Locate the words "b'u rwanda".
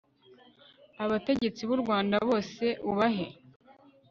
1.67-2.15